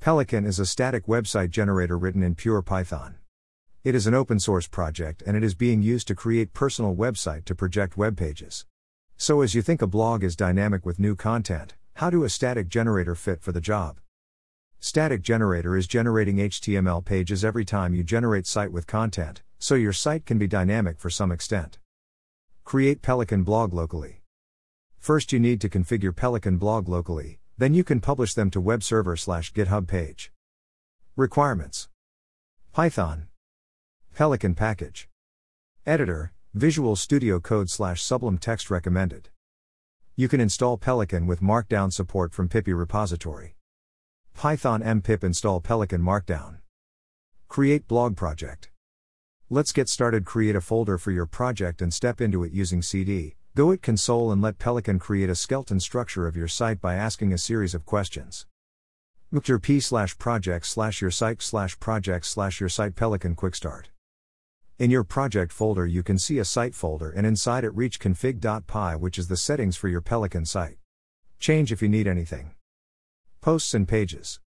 Pelican 0.00 0.46
is 0.46 0.58
a 0.58 0.64
static 0.64 1.04
website 1.04 1.50
generator 1.50 1.98
written 1.98 2.22
in 2.22 2.34
pure 2.34 2.62
Python. 2.62 3.16
It 3.84 3.94
is 3.94 4.06
an 4.06 4.14
open 4.14 4.40
source 4.40 4.66
project 4.66 5.22
and 5.26 5.36
it 5.36 5.44
is 5.44 5.54
being 5.54 5.82
used 5.82 6.08
to 6.08 6.14
create 6.14 6.54
personal 6.54 6.96
website 6.96 7.44
to 7.44 7.54
project 7.54 7.98
web 7.98 8.16
pages. 8.16 8.64
So 9.18 9.42
as 9.42 9.54
you 9.54 9.60
think 9.60 9.82
a 9.82 9.86
blog 9.86 10.24
is 10.24 10.36
dynamic 10.36 10.86
with 10.86 10.98
new 10.98 11.14
content, 11.14 11.74
how 11.96 12.08
do 12.08 12.24
a 12.24 12.30
static 12.30 12.68
generator 12.68 13.14
fit 13.14 13.42
for 13.42 13.52
the 13.52 13.60
job? 13.60 14.00
Static 14.78 15.20
generator 15.20 15.76
is 15.76 15.86
generating 15.86 16.36
HTML 16.36 17.04
pages 17.04 17.44
every 17.44 17.66
time 17.66 17.94
you 17.94 18.02
generate 18.02 18.46
site 18.46 18.72
with 18.72 18.86
content, 18.86 19.42
so 19.58 19.74
your 19.74 19.92
site 19.92 20.24
can 20.24 20.38
be 20.38 20.46
dynamic 20.46 20.98
for 20.98 21.10
some 21.10 21.30
extent. 21.30 21.78
Create 22.64 23.02
Pelican 23.02 23.42
blog 23.42 23.74
locally. 23.74 24.22
First 24.98 25.30
you 25.30 25.38
need 25.38 25.60
to 25.60 25.68
configure 25.68 26.16
Pelican 26.16 26.56
blog 26.56 26.88
locally, 26.88 27.39
then 27.60 27.74
you 27.74 27.84
can 27.84 28.00
publish 28.00 28.32
them 28.32 28.50
to 28.50 28.58
web 28.58 28.82
server 28.82 29.16
slash 29.16 29.52
GitHub 29.52 29.86
page. 29.86 30.32
Requirements 31.14 31.90
Python 32.72 33.28
Pelican 34.14 34.54
package 34.54 35.10
Editor 35.84 36.32
Visual 36.54 36.96
Studio 36.96 37.38
Code 37.38 37.68
slash 37.68 38.02
Sublime 38.02 38.38
text 38.38 38.70
recommended. 38.70 39.28
You 40.16 40.26
can 40.26 40.40
install 40.40 40.78
Pelican 40.78 41.26
with 41.26 41.42
Markdown 41.42 41.92
support 41.92 42.32
from 42.32 42.48
PyPI 42.48 42.78
repository. 42.78 43.56
Python 44.32 44.80
mpip 44.82 45.22
install 45.22 45.60
Pelican 45.60 46.00
Markdown. 46.00 46.60
Create 47.48 47.86
blog 47.86 48.16
project. 48.16 48.70
Let's 49.50 49.72
get 49.72 49.90
started. 49.90 50.24
Create 50.24 50.56
a 50.56 50.62
folder 50.62 50.96
for 50.96 51.10
your 51.10 51.26
project 51.26 51.82
and 51.82 51.92
step 51.92 52.22
into 52.22 52.42
it 52.42 52.52
using 52.52 52.80
cd 52.80 53.36
Go 53.56 53.72
at 53.72 53.82
console 53.82 54.30
and 54.30 54.40
let 54.40 54.60
Pelican 54.60 55.00
create 55.00 55.28
a 55.28 55.34
skeleton 55.34 55.80
structure 55.80 56.28
of 56.28 56.36
your 56.36 56.46
site 56.46 56.80
by 56.80 56.94
asking 56.94 57.32
a 57.32 57.38
series 57.38 57.74
of 57.74 57.84
questions. 57.84 58.46
your 59.44 59.58
P 59.58 59.80
slash 59.80 60.16
project 60.18 60.66
slash 60.66 61.00
your 61.00 61.10
site 61.10 61.42
slash 61.42 61.76
project 61.80 62.26
slash 62.26 62.60
your 62.60 62.68
site 62.68 62.94
Pelican 62.94 63.34
Quick 63.34 63.56
start. 63.56 63.90
In 64.78 64.88
your 64.88 65.02
project 65.02 65.52
folder 65.52 65.84
you 65.84 66.04
can 66.04 66.16
see 66.16 66.38
a 66.38 66.44
site 66.44 66.76
folder 66.76 67.10
and 67.10 67.26
inside 67.26 67.64
it 67.64 67.74
reach 67.74 67.98
config.py 67.98 68.96
which 69.00 69.18
is 69.18 69.26
the 69.26 69.36
settings 69.36 69.76
for 69.76 69.88
your 69.88 70.00
Pelican 70.00 70.44
site. 70.44 70.76
Change 71.40 71.72
if 71.72 71.82
you 71.82 71.88
need 71.88 72.06
anything. 72.06 72.52
Posts 73.40 73.74
and 73.74 73.88
pages. 73.88 74.38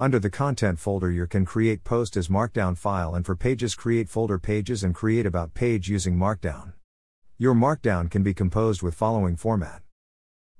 Under 0.00 0.18
the 0.18 0.30
content 0.30 0.78
folder 0.78 1.10
you 1.10 1.26
can 1.26 1.44
create 1.44 1.84
post 1.84 2.16
as 2.16 2.28
markdown 2.28 2.74
file 2.74 3.14
and 3.14 3.26
for 3.26 3.36
pages 3.36 3.74
create 3.74 4.08
folder 4.08 4.38
pages 4.38 4.82
and 4.82 4.94
create 4.94 5.26
about 5.26 5.52
page 5.52 5.90
using 5.90 6.16
markdown. 6.16 6.72
Your 7.36 7.54
markdown 7.54 8.08
can 8.08 8.22
be 8.22 8.32
composed 8.32 8.80
with 8.80 8.94
following 8.94 9.34
format. 9.34 9.82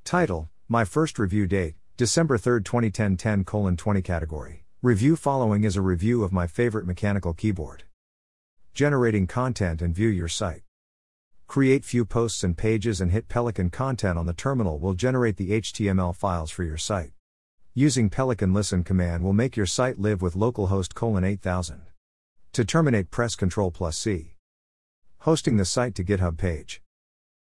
Title, 0.03 0.51
my 0.67 0.85
first 0.85 1.21
review 1.21 1.47
date, 1.47 1.77
December 1.97 2.37
3, 2.37 2.65
2010 2.65 3.17
10 3.17 3.45
20 3.77 4.03
category. 4.03 4.65
Review 4.83 5.15
following 5.15 5.63
is 5.63 5.77
a 5.77 5.81
review 5.81 6.25
of 6.25 6.33
my 6.33 6.49
favorite 6.49 6.85
mechanical 6.85 7.33
keyboard. 7.33 7.85
Generating 8.75 9.29
content 9.29 9.83
and 9.83 9.95
view 9.95 10.09
your 10.09 10.27
site. 10.27 10.63
Create 11.47 11.85
few 11.85 12.05
posts 12.05 12.43
and 12.43 12.59
pages 12.59 13.01
and 13.01 13.13
hit 13.13 13.29
Pelican 13.29 13.71
content 13.71 14.19
on 14.19 14.27
the 14.27 14.33
terminal 14.33 14.81
will 14.81 14.95
generate 14.95 15.37
the 15.37 15.61
HTML 15.61 16.13
files 16.13 16.51
for 16.51 16.65
your 16.65 16.77
site. 16.77 17.13
Using 17.73 18.11
Pelican 18.11 18.53
listen 18.53 18.83
command 18.83 19.23
will 19.23 19.33
make 19.33 19.57
your 19.57 19.67
site 19.67 20.01
live 20.01 20.21
with 20.21 20.35
localhost 20.35 20.93
colon 20.95 21.23
8000. 21.23 21.83
To 22.55 22.65
terminate 22.65 23.13
press 23.13 23.37
Ctrl 23.37 23.73
plus 23.73 23.97
C. 23.97 24.34
Hosting 25.25 25.57
the 25.57 25.65
site 25.65 25.95
to 25.95 26.05
GitHub 26.05 26.37
page. 26.37 26.83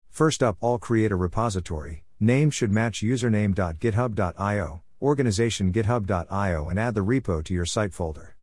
First 0.09 0.42
up, 0.42 0.58
all 0.61 0.80
create 0.80 1.11
a 1.11 1.16
repository. 1.16 2.03
Name 2.19 2.50
should 2.50 2.72
match 2.72 3.03
username.github.io, 3.03 4.81
organization 5.00 5.72
github.io, 5.72 6.69
and 6.69 6.80
add 6.80 6.95
the 6.95 7.06
repo 7.06 7.44
to 7.44 7.53
your 7.53 7.67
site 7.67 7.94
folder. 7.94 8.36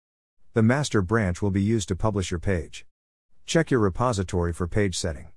The 0.52 0.62
master 0.62 1.02
branch 1.02 1.42
will 1.42 1.50
be 1.50 1.60
used 1.60 1.88
to 1.88 1.96
publish 1.96 2.30
your 2.30 2.38
page. 2.38 2.86
Check 3.44 3.72
your 3.72 3.80
repository 3.80 4.52
for 4.52 4.68
page 4.68 4.96
setting. 4.96 5.32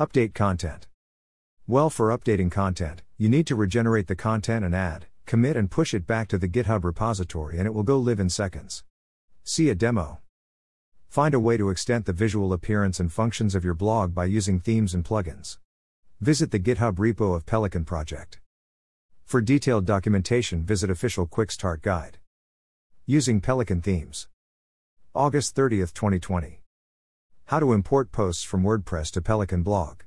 Update 0.00 0.34
content. 0.34 0.88
Well, 1.68 1.90
for 1.90 2.08
updating 2.08 2.50
content, 2.50 3.02
you 3.16 3.28
need 3.28 3.46
to 3.46 3.54
regenerate 3.54 4.08
the 4.08 4.16
content 4.16 4.64
and 4.64 4.74
add, 4.74 5.06
commit, 5.24 5.56
and 5.56 5.70
push 5.70 5.94
it 5.94 6.04
back 6.04 6.26
to 6.30 6.36
the 6.36 6.48
GitHub 6.48 6.82
repository, 6.82 7.58
and 7.58 7.66
it 7.68 7.74
will 7.74 7.84
go 7.84 7.96
live 7.96 8.18
in 8.18 8.28
seconds. 8.28 8.82
See 9.44 9.70
a 9.70 9.76
demo. 9.76 10.18
Find 11.14 11.32
a 11.32 11.38
way 11.38 11.56
to 11.56 11.70
extend 11.70 12.06
the 12.06 12.12
visual 12.12 12.52
appearance 12.52 12.98
and 12.98 13.12
functions 13.12 13.54
of 13.54 13.64
your 13.64 13.74
blog 13.74 14.16
by 14.16 14.24
using 14.24 14.58
themes 14.58 14.94
and 14.94 15.04
plugins. 15.04 15.58
Visit 16.20 16.50
the 16.50 16.58
GitHub 16.58 16.96
repo 16.96 17.36
of 17.36 17.46
Pelican 17.46 17.84
project. 17.84 18.40
For 19.24 19.40
detailed 19.40 19.84
documentation, 19.86 20.64
visit 20.64 20.90
official 20.90 21.24
Quick 21.26 21.52
Start 21.52 21.82
Guide. 21.82 22.18
Using 23.06 23.40
Pelican 23.40 23.80
themes. 23.80 24.26
August 25.14 25.54
30, 25.54 25.82
2020. 25.82 26.62
How 27.44 27.60
to 27.60 27.72
import 27.72 28.10
posts 28.10 28.42
from 28.42 28.64
WordPress 28.64 29.12
to 29.12 29.22
Pelican 29.22 29.62
blog. 29.62 30.00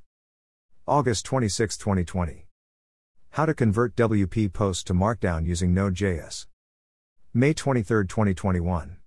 August 0.86 1.24
26, 1.24 1.78
2020. 1.78 2.48
How 3.30 3.46
to 3.46 3.54
convert 3.54 3.96
WP 3.96 4.52
posts 4.52 4.84
to 4.84 4.92
Markdown 4.92 5.46
using 5.46 5.72
Node.js. 5.72 6.44
May 7.32 7.54
23, 7.54 8.06
2021. 8.06 8.97